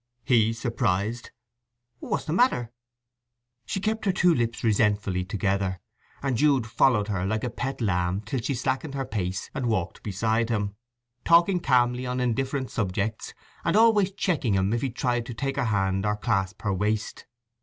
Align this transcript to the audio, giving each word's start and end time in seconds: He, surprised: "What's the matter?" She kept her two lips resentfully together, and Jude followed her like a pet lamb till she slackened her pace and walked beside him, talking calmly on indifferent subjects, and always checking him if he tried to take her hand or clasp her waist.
He, 0.23 0.51
surprised: 0.51 1.29
"What's 1.99 2.25
the 2.25 2.33
matter?" 2.33 2.71
She 3.67 3.79
kept 3.79 4.05
her 4.05 4.11
two 4.11 4.33
lips 4.33 4.63
resentfully 4.63 5.23
together, 5.23 5.79
and 6.23 6.35
Jude 6.37 6.65
followed 6.65 7.07
her 7.09 7.23
like 7.23 7.43
a 7.43 7.51
pet 7.51 7.81
lamb 7.81 8.21
till 8.21 8.39
she 8.41 8.55
slackened 8.55 8.95
her 8.95 9.05
pace 9.05 9.51
and 9.53 9.67
walked 9.67 10.01
beside 10.01 10.49
him, 10.49 10.75
talking 11.23 11.59
calmly 11.59 12.07
on 12.07 12.19
indifferent 12.19 12.71
subjects, 12.71 13.35
and 13.63 13.75
always 13.75 14.11
checking 14.11 14.53
him 14.55 14.73
if 14.73 14.81
he 14.81 14.89
tried 14.89 15.23
to 15.27 15.35
take 15.35 15.57
her 15.57 15.65
hand 15.65 16.03
or 16.03 16.15
clasp 16.17 16.63
her 16.63 16.73
waist. 16.73 17.27